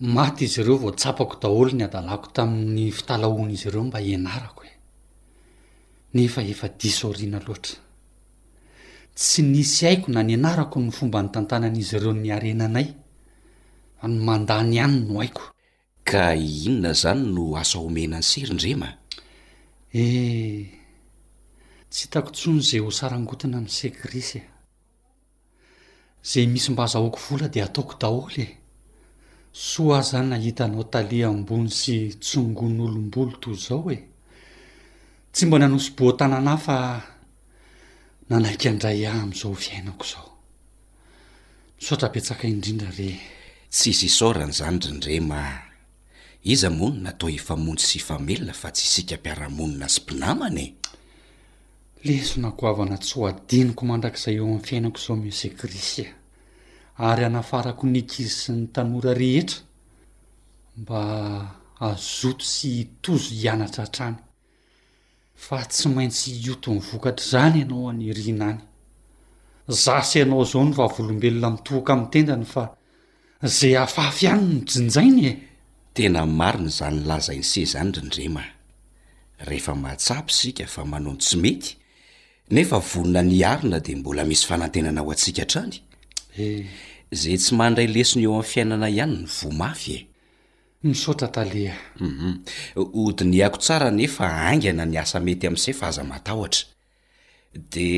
[0.00, 4.62] e maty izy ireo vao tsapako daholy ny adalako tamin'ny fitalahoan' izy ireo mba ianarako
[4.64, 4.72] e
[6.14, 7.78] nefa efa disorina loatra
[9.18, 12.88] tsy nisy haiko na ny anarako ny fomba nytantanan'izy ireo ny arenanay
[14.04, 15.42] ny mandany ihany no haiko
[16.08, 18.88] ka inona zany no asa homena any serindrema
[19.92, 20.83] eh
[21.94, 24.48] tsy hitako tsony zay ho sarangotina m segrisya e.
[26.26, 28.46] zay misy mba azahoako vola de ataoko daholy e
[29.52, 33.98] soa a zany nahitanao talia ambony sy tsongon'olombolo to zao e
[35.32, 36.76] tsy mba nanosy botananahy fa
[38.28, 40.28] nanaika andray ahy am'izao fiainako izao
[41.84, 43.10] saotra ampetsaka indrindra re
[43.70, 45.42] tsy sy saoran'izany rindrema
[46.42, 50.68] iza monina tao efa mony sy ifa melona fa tsy hisika mpiara-monina sy mpinamanae
[52.04, 56.08] lesonakoavana tsy ho adiniko mandrak'izay eo amin'ny fiainako izao mise krisia
[57.08, 59.58] ary hanafarako nikizy sy ny tanora rehetra
[60.80, 61.00] mba
[61.88, 64.16] azoto sy hitozo hianatra hatrany
[65.46, 68.60] fa tsy maintsy ioto ny vokatra izany ianao any rinany
[69.68, 72.62] zasy ianao izao ny favolombelona mitohaka amin'ny tendany fa
[73.56, 75.32] zay hafafy anyno ny jinjainy e
[75.94, 78.44] tena marina zany lazainy se izany ry ndrema
[79.48, 81.70] rehefa mahatsapy isika fa manontsy mety
[82.52, 85.78] nefa vonona ny arina de mbola misy fanantenana ao antsikahtrany
[86.38, 86.66] eh.
[87.12, 90.00] zay tsy mandray lesina eo ami'ny fiainana ihany ny vomafy e
[90.88, 92.44] misaotra taehaum
[93.06, 96.64] odiny hako tsara nefa angana ny asa mety amin'isay fa aza matahotra
[97.72, 97.88] de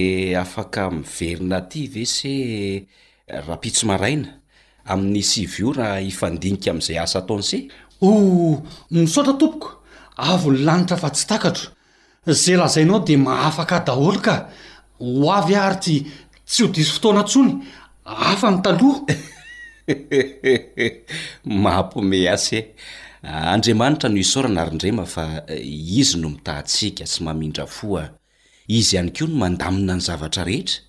[0.45, 2.35] afaka miverina aty ve se
[3.27, 4.29] eh, rapitso maraina
[4.93, 7.59] amin'nys ivy io raha ifandinika amn'izay asa ataon'se
[8.09, 11.23] o misaotra tompokoavnlanitra fa ty
[12.35, 14.49] zay lazainao dia mahafaka daholo ka
[14.99, 15.97] ho avy ary ty
[16.47, 17.63] tsy ho disy fotoana ntsony
[18.05, 19.07] afa ny taloha
[21.63, 22.67] maampo ome asy e
[23.23, 25.63] andriamanitra no isaorana arindrema fa eh,
[26.01, 28.11] izy no mitahtsika sy mamindra foa
[28.67, 30.83] izy ihany keoa no mandamina ny zavatra rehetra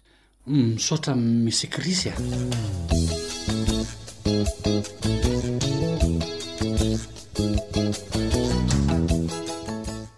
[0.45, 2.21] hmm, misaotra mesekrisy ay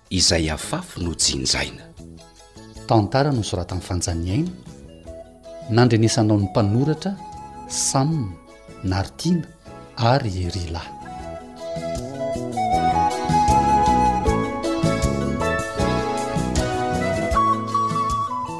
[0.10, 1.84] izay afafo no jinjaina
[2.88, 4.51] tantarano soratany fanjaniaina
[5.70, 7.14] nandrenesanao ny mpanoratra
[7.68, 8.32] samna
[8.84, 9.47] naritiana
[9.97, 10.88] ary rylay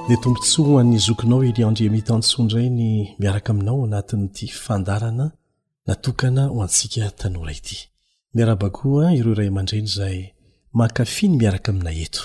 [0.10, 2.90] ne tompontsoa ho an'ny zokinao iliandremitantsondrai ny
[3.20, 5.32] miaraka aminao anatin'ity fandarana
[5.88, 7.78] natokana ho antsiaka tanora ity
[8.36, 10.20] miarabakoa ireo iray aman-dreny zay
[10.74, 12.22] mahakafiny miaraka amina heto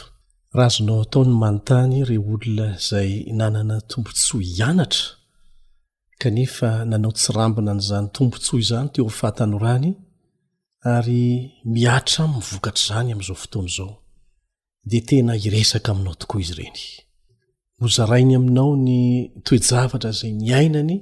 [0.55, 5.05] rahazonao ataony manontany re olona zay nanana tombotsoa hianatra
[6.20, 9.90] kanefa nanao tsirambina n'zany tombontso izany teo fahatanorany
[10.95, 11.22] ary
[11.74, 13.92] miatra am mivokatr' zany am'izao fotoana zao
[14.90, 16.80] de tena iresaka aminao tokoa izy reny
[17.80, 18.99] mozarainy aminao ny
[19.47, 20.95] toejavatra zay nyainany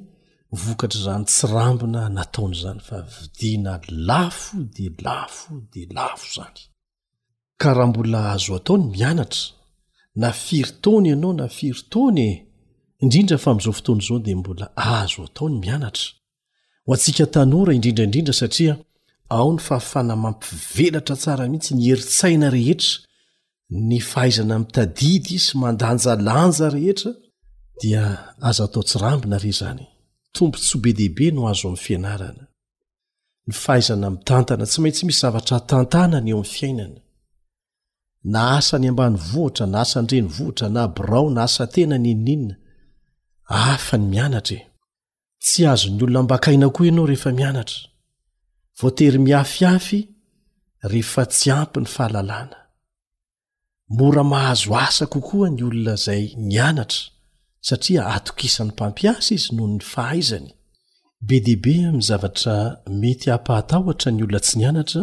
[0.62, 3.72] vokatra zany tsirambina nataon'zany fa vidina
[4.08, 6.62] lafo de lafo de lafo zany
[7.62, 9.44] ka raha mbola ahazo atao ny mianatra
[10.20, 12.28] na firitony ianao na firitonye
[13.04, 16.06] indrindra fa m'izao fotony zao dia mbola azo ataony mianatra
[16.84, 18.74] ho antsika tanora indrindraindrindra satria
[19.36, 22.90] ao ny fahafanamampivelatra tsara mihitsy ny heritsaina rehetra
[23.88, 27.10] ny fahaizana miitadidy izy mandanjalanja rehetra
[27.80, 28.02] dia
[28.48, 29.84] aza atao tsirambina re zany
[30.34, 32.44] tombo tsy ho be dehaibe no azo am'ny fianarana
[33.46, 37.00] ny fahaizana mitantana tsy maintsy misy zavatra tantanany eo am'nyfiainana
[38.24, 42.54] na asa ny ambany voitra na asa ndreny voitra na borao na asa tena ninininna
[43.48, 44.66] afa ny mianatra e
[45.44, 47.80] tsy azon'ny olona mbakaina koa ianao rehefa mianatra
[48.80, 50.00] voatery miafiafy
[50.92, 52.56] rehefa tsy ampy ny fahalalàna
[53.96, 57.00] mora mahazo asa kokoa ny olona izay mianatra
[57.68, 60.48] satria atokisan'ny mpampiasa izy noho ny fahaizany
[61.26, 62.54] be dehibe amin'ny zavatra
[63.00, 65.02] mety hampahatahotra ny olona tsy mianatra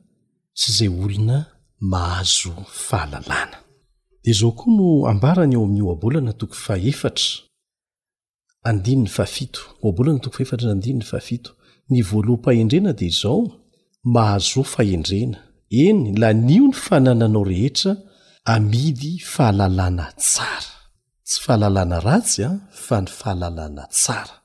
[0.57, 1.37] tsy zay olona
[1.91, 2.53] mahazo
[2.87, 3.57] fahalalana
[4.23, 7.29] dea zao koa no ambarany ao amin'ny oabolana toko fahefatra
[8.69, 11.51] andin ny faafito obolana tok faefatra andinny aafito
[11.91, 13.39] ny voaloham-pahendrena de zao
[14.13, 15.39] mahazo fahendrena
[15.85, 17.91] eny la nio ny fanananao rehetra
[18.55, 20.71] amidy fahalalàna tsara
[21.27, 22.51] tsy fahalalana ratsy a
[22.85, 24.35] fa ny fahalalana tsara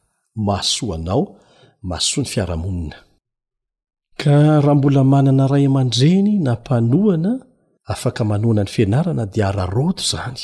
[0.46, 1.22] masoanao
[1.90, 2.98] mahsoa ny fiarahamonina
[4.20, 7.30] ka raha mbola manana ray aman-dreny nampanoana
[7.92, 10.42] afaka manoana ny fianarana dia araroto zany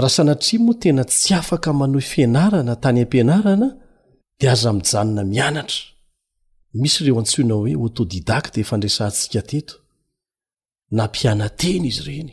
[0.00, 3.68] raha sanatri moa tena tsy afaka mano fianarana tany ampianarana
[4.38, 5.80] dia aza mijanona mianatra
[6.80, 9.74] misy ireo antsoinao hoe atôdidak di efandrasantsika teto
[10.98, 12.32] nampianantena izy ireny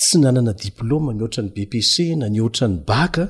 [0.00, 3.24] tsy nanana diplôma mihoatra ny bepc na mihoatra ny baka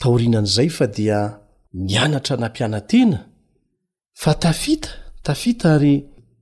[0.00, 1.18] taorinan'izay fa dia
[1.88, 3.18] mianatra nampianantena
[4.22, 4.90] fa tafita
[5.22, 5.96] tafita ary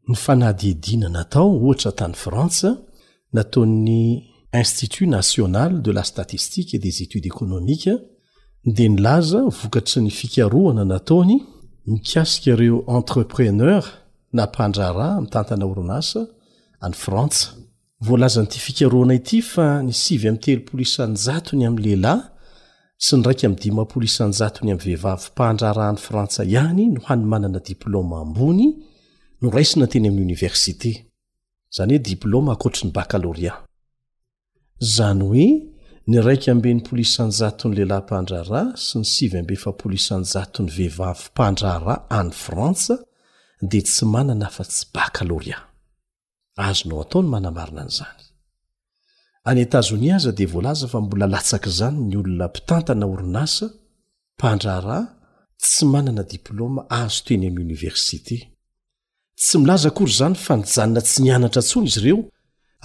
[0.09, 2.71] ny fanadiadiana natao ohatra tany frantsa
[3.37, 4.03] nataon'ny
[4.63, 7.91] institut national de la statistique t des études economique
[8.77, 11.39] de nilaza vokatry ny fikaroana nataony
[11.93, 13.81] mikasika reo entrepreneur
[14.37, 16.23] na pandrara ami' tantana orinasa
[16.85, 17.47] any frantsa
[18.07, 22.23] voalaza nyty fikaroana ity fa nisivy am'y telopoloisanjatony am'lehilahy
[22.99, 28.73] sy ny raiky ami'dimapolisanjatony ami'ny vehivavy mpahndrarah any frantsa ihany no hany manana diplôma ambony
[29.43, 30.93] noraisina teny amin'ny oniversité
[31.77, 33.55] zany hoe diplôma akoatrin'ny baccaloria
[34.97, 35.47] zany hoe
[36.09, 42.99] ny raika amben'nympoloisanjatony lehilahy pandrara sy ny sivy ambe fapolisanjaton'ny vehivavy mpandrara any frantsa
[43.63, 45.59] dea tsy manana afa tsy baccaloria
[46.57, 48.26] azo no atao ny manamarina an'zany
[49.47, 53.71] any etazonia aza dia voalaza fa mbola latsaka zany ny olona mpitantana orinasa
[54.39, 54.99] mpandrara
[55.63, 58.37] tsy manana diplôma azo teny am' oniversité
[59.41, 62.19] tsy milaza kory zany fa nijanona tsy nianatra ntsony izy ireo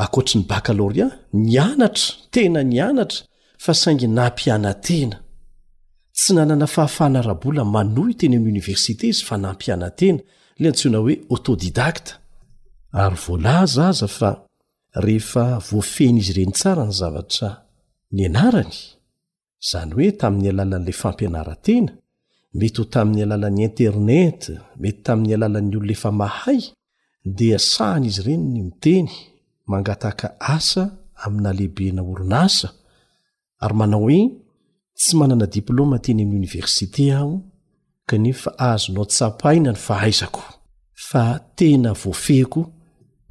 [0.03, 1.11] akoatrany backalorian
[1.53, 3.21] nyanatra tena ny anatra
[3.63, 5.17] fa saingy nampianantena
[6.17, 10.19] tsy nanana fahafana rabola manoy teny ami' oniversité izy fa nampianantena
[10.61, 12.11] le antseona hoe autodidakta
[13.03, 14.29] ary volaza aza fa
[14.93, 17.49] rehefa voafena izy ireny tsara ny zavatra
[18.15, 18.73] ny anarany
[19.63, 21.91] izany hoe tamin'ny alalan'ilay fampianarantena
[22.59, 24.41] mety ho tamin'ny alalan'ny internet
[24.81, 26.59] mety tamin'ny alalan'ny olonaefa mahay
[27.37, 29.11] dia sahany izy ireny ny miteny
[29.71, 30.83] mangatahka asa
[31.25, 32.67] aminalehibe na orinaasa
[33.63, 34.21] ary manao hoe
[34.99, 37.31] tsy manana diplôma teny amin'ny oniversite aho
[38.09, 40.43] kanefa ahazonao tsapaina ny fahaizako
[41.07, 41.23] fa
[41.57, 42.61] tena voafehiko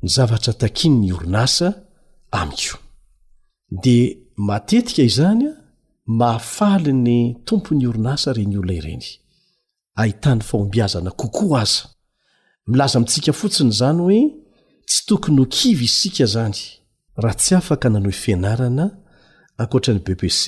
[0.02, 1.68] ny zavatra takinyny orinasa
[2.32, 2.78] amiko
[3.82, 3.98] di
[4.36, 5.52] matetika izany a
[6.06, 9.04] mahafali ny tompony orinasa reny olona ireny
[10.00, 11.84] ahitany faombiazana kokoa aza
[12.66, 14.20] milaza mitsika fotsiny zany hoe
[14.88, 16.58] tsy tokony ho kivy isika zany
[17.22, 18.86] raha tsy afaka nanohh fianarana
[19.60, 20.42] ankoatra ny bepc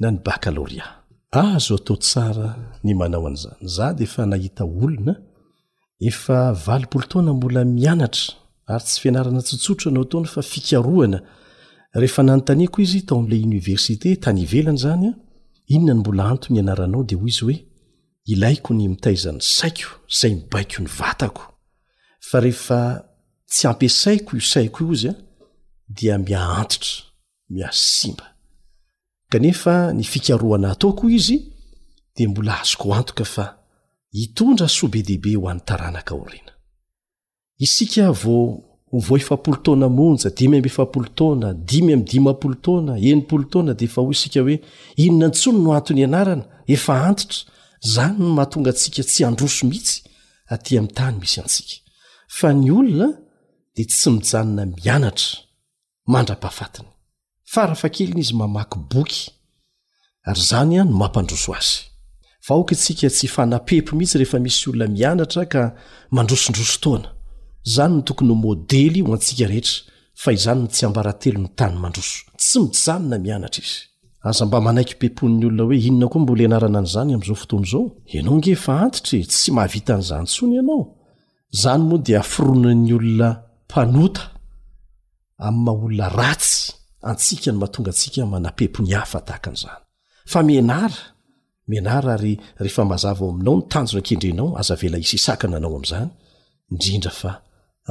[0.00, 0.84] na ny baccaloria
[1.42, 2.48] azo atao tsara
[2.84, 5.14] ny manao an'izany za di efa nahita olona
[6.08, 8.39] efa valipolo tona mbola mianatra
[8.74, 11.18] ary tsy fianarana tsotsotro anao ataona fa fikaroana
[12.00, 15.14] rehefa nanontaniako izy tao ami'la oniversité tany ivelana zanyan
[15.68, 17.58] inona ny mbola anto ny ianaranao dia hoy izy hoe
[18.24, 19.90] ilaiko ny mitaizan'ny saiko
[20.20, 21.42] zay mibaiko ny vatako
[22.28, 22.80] fa rehefa
[23.46, 25.16] tsy ampiasaiko io saiko io izy an
[25.88, 27.04] dia mia antitra
[27.50, 28.26] miaz simba
[29.32, 31.36] kanefa ny fikaroana ataoko izy
[32.16, 33.44] di mbola azoko antoka fa
[34.12, 36.49] hitondra soa be dehibe ho an'ny taranaka aonreny
[37.60, 38.36] isika vo
[38.92, 44.54] vo efapolo tona monja dimy amefapolotna dimy am dimapolo tona enipolotona defaoskoe
[45.04, 46.44] inonantsony no antony anarana
[46.74, 47.38] efa antitra
[47.94, 50.88] zany n mahatonga sika tsy androso mihitsytayyiaen
[58.22, 59.20] izy mamaky boky
[60.48, 61.52] zanyno mampandroso
[62.52, 65.62] akatsy fanapepomihitsy efa misy olona mianatra ka
[66.14, 67.10] mandrosondrosotna
[67.64, 69.80] zany no tokony ho modely ho atsika rehetra
[70.22, 73.78] fa izany n tsy ambaratelo ny tany mandroso tsy mijana mianatra izy
[74.28, 77.82] azamba manaikypeponyolonaoe inona koa mbola anaana nzany am'zaootonzao
[78.14, 79.24] ianao ngefa antitra e?
[79.32, 80.80] tsy mahavita an'zany tsony ianao
[81.62, 84.16] zany moa di frona'ny olonapanot
[85.46, 86.52] aymha olna aty
[87.10, 89.82] atika ny mahatonga sika manapepony haftahak nzany
[91.74, 97.12] amna ayehefaazavao aminao ntanjona kedrenao azavela isina anao amzanyidinda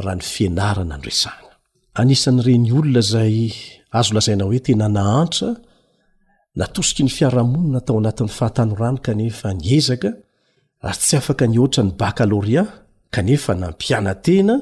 [0.05, 1.51] raha ny fianarana andresana
[2.01, 3.37] anisan'nyireny olona zay
[3.99, 5.49] azo lazaina hoe tena nahantra
[6.59, 10.09] natosiky ny fiarahamonina tao anatin'ny fahatanorano kanefa nyezaka
[10.87, 12.63] ary tsy afaka nyoatra ny backaloria
[13.15, 14.55] kanefa nampianantena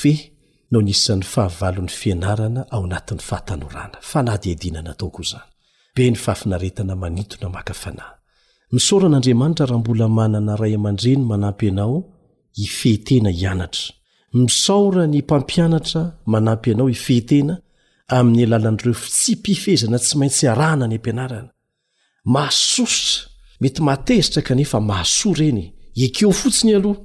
[0.00, 0.30] feh
[0.72, 5.48] no nisan'ny fahavalon'ny fianarana aonatn'ny fahatanorana fanahdiadinanataoko zany
[5.94, 8.15] be ny fahafinaretana manitona maka fana
[8.74, 11.96] misaoran'andriamanitra raha mbola manana ray aman-dreny manampy ianao
[12.60, 13.84] hifehtena hianatra
[14.40, 16.02] misaora ny mpampianatra
[16.32, 17.54] manampy ianao ifehitena
[18.16, 21.50] amin'ny alalan'nydreof tsy mpifezana tsy maintsy arahna ny ampianarana
[22.34, 23.10] maasositra
[23.62, 25.64] mety matezitra kanefa mahaso reny
[26.04, 27.00] ekeo fotsiny aloha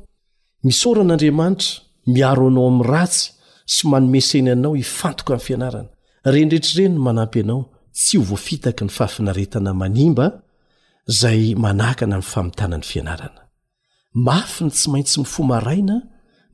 [0.68, 1.70] misaoran'andriamanitra
[2.16, 3.24] miaro anao amin'ny ratsy
[3.74, 5.90] sy manomesenaanao hifantoka ain'ny fianarana
[6.34, 7.62] rendretrirenyno manampy ianao
[7.98, 10.26] tsy ho voafitaky ny fahafinaretana manimba
[11.08, 13.42] zay manaka na ami'y famitanan'ny fianarana
[14.14, 15.96] mafiny tsy maintsy mifomaraina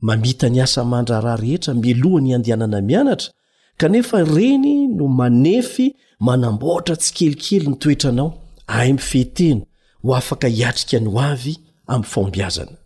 [0.00, 3.30] mamita ny asamandra raha rehetra milohany andianana mianatra
[3.76, 5.86] kanefa reny no manefy
[6.26, 8.28] manamboatra tsy kelikely ny toetra anao
[8.66, 9.62] ay mifehtena
[10.02, 11.54] ho afaka hiatrika ny ho avy
[11.92, 12.76] ami'nfoombiazana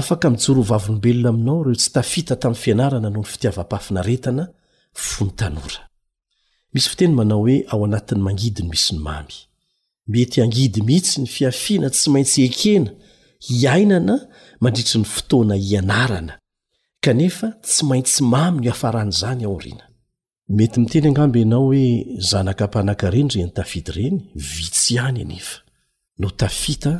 [0.00, 4.44] afaka mijorovavolombelona aminao reo tsy tafita tamin'ny fianarana no ny fitiava-pafina retana
[4.92, 5.80] fo nitanora
[6.72, 9.36] misy fiteny manao hoe ao anatin'ny mangidiny misy ny mamy
[10.08, 12.90] mety angidy mihitsy ny fiafiana tsy maintsy ekena
[13.46, 14.16] hiainana
[14.62, 16.34] mandritry ny fotoana ianarana
[17.04, 19.84] kanefa tsy maintsy mamy no afaran'zany aorina
[20.56, 21.86] mety miteny anambo ianao hoe
[22.30, 24.18] zanakapanakareny reny tafity ireny
[24.54, 25.58] vitsyany anefa
[26.20, 26.92] no tafita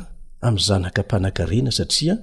[0.47, 2.15] am'ny zanaka mpanakarena satria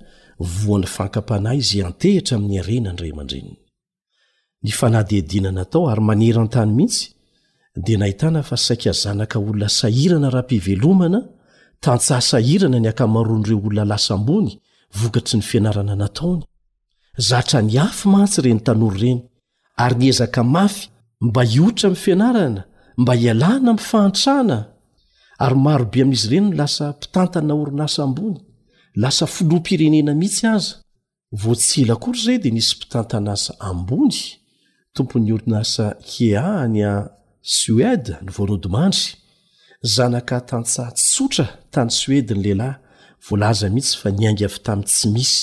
[0.61, 3.59] voan'ny fankapana iza antehitra amin'ny arena andreman-dreniny
[4.65, 7.03] ny fanadidinanatao arymaneran-tany mihitsy
[7.77, 11.21] dia nahitana fa saik zanaka olona sahirana raham-pivelomana
[11.85, 14.51] tantsasahirana ny ankamaroan'ireo olona lasa ambony
[15.01, 16.43] vokatry ny fianarana nataony
[17.29, 19.21] zatra ny afy matsy ireny tanory ireny
[19.85, 20.85] ary niezaka mafy
[21.27, 22.63] mba hiotra amin'ny fianarana
[23.01, 24.59] mba hialàna amifahantrahana
[25.45, 28.39] ary marobe amin'izy ireny n lasa mpitantana orinasa ambony
[29.03, 30.71] lasa filoam-pirenena mihitsy aza
[31.43, 34.13] voatsela kory zay dia nisy mpitantana asa ambony
[34.95, 36.81] tompon'ny orinasa keany
[37.53, 39.15] sueda ny voanodimandry
[39.95, 42.75] zanaka tantsaha tsotra tany suediny lehilahy
[43.29, 45.37] voalaza mihitsy fa niaing avy tamin'ny tsy misy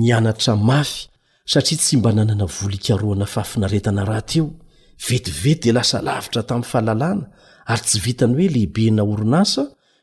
[0.00, 0.98] nianatra mafy
[1.52, 4.46] satria tsy mba nanana volokaroana fahfinaretana rahateo
[5.06, 7.24] vetivety dia lasa lavitra tamin'ny fahalalàna
[7.72, 9.62] ary tsy vitany hoe lehibe na oronasa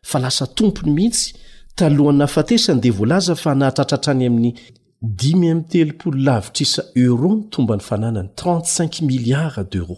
[0.09, 1.27] fa lasa tompony mihitsy
[1.77, 4.51] talohany nafatesany dia voalaza fa nahatratratrany amin'ny
[5.19, 9.97] dimy amy telopolo lavitra isa euro ny tomba ny fanana ny trentcinq milliard d'ero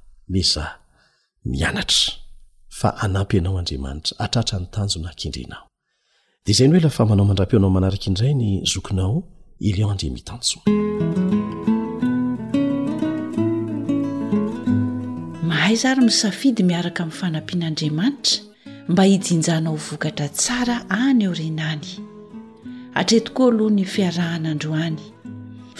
[0.31, 0.75] me za
[1.45, 2.13] mianatra
[2.69, 5.63] fa anampy anao andriamanitra atratra ny tanjo na akindrenao
[6.45, 9.17] dea zay no hoe la fa manao mandrapionao manaraka indrai ny zokinao
[9.69, 10.57] elioandremitanjo
[15.49, 18.35] mahay zary misafidy miaraka amin'ny fanampian'andriamanitra
[18.91, 21.85] mba hijinjanao vokatra tsara any eo renany
[22.99, 25.01] atretokoa aloha ny fiarahanandroany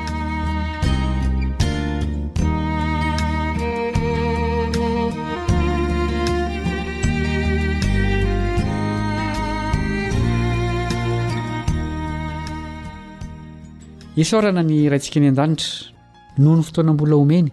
[14.24, 17.50] isaorana ny raintsika any an-danitra noho ny fotoana mbola homeny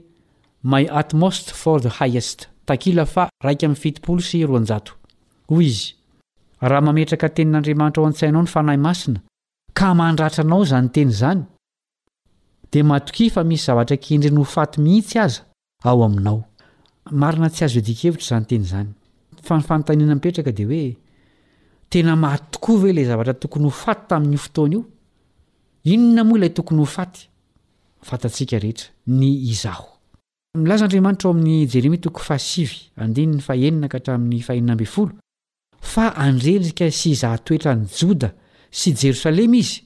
[0.63, 4.43] my amost for th hiestiaaikmfitio sy
[6.65, 15.19] oihekennadmitra oasinao aaaaao nytenzanyaf misy zavtra kendriny hfamihisy
[15.91, 18.91] ainasy azoeievitra zanytenany
[19.47, 20.97] fa yfantanina mpetraka de oe
[21.91, 24.83] tena matokoa ve lay zavatra tokony ho faty tamin'ny fotoany io
[25.93, 27.21] inona moa ilay tokony hofaty
[28.09, 28.89] fantatsika rehetra
[29.19, 29.87] ny izaho
[30.63, 35.15] milazaandriamanitra ao amin'ny jeremia toko fahasivy andinyn ny faenina ka hatramin'ny fahenina mbin folo
[35.93, 38.29] fa andredrika sy zahatoetra ny joda
[38.71, 39.79] sy jerosalema izy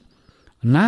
[0.63, 0.83] na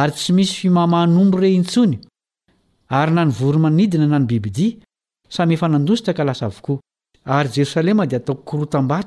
[0.00, 1.96] ary tsy misy fimahmahnombo ireintsony
[2.88, 4.76] ary nanyvoromanidina na ny bibidia
[5.28, 5.66] sydsita
[7.88, 9.00] eema dotaa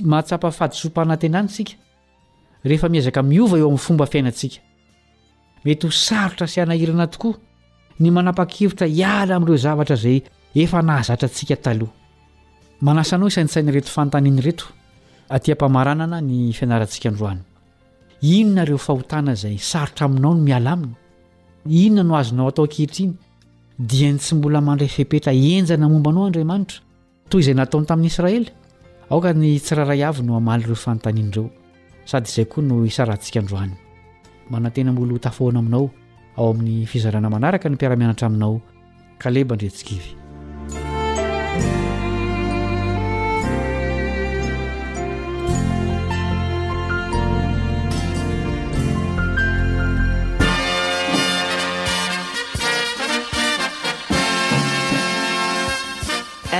[0.00, 1.72] mahatsapafadysopana tenany sika
[2.64, 4.58] rehefa miezaka miova eo amin'ny fomba fiainantsika
[5.64, 7.34] mety ho sarotra sy anahirana tokoa
[8.00, 10.18] ny manapa-kivotra hiala amin'ireo zavatra izay
[10.62, 11.92] efa nahazatrantsika taloha
[12.86, 14.64] manasanao isaintsainy reto fantaniany reto
[15.36, 17.42] atyampamaranana ny fianarantsika ndroany
[18.36, 20.96] inona reo fahotana izay sarotra aminao no miala amina
[21.84, 23.12] inona no azonao atao ankehitriny
[23.78, 26.78] dia ny tsy mbola mandray fepetra enjana mombanao andriamanitra
[27.32, 28.48] toy izay nataony tamin'ny israely
[29.12, 31.46] aoka ny tsiraray avy no amaly ireo fanontanian'ireo
[32.10, 33.78] sady izay koa no isarantsika androania
[34.52, 35.84] mananteny molo tafohana aminao
[36.36, 38.54] ao amin'ny fizarana manaraka ny mpiaramianatra aminao
[39.24, 40.21] kaleba ndretsikivy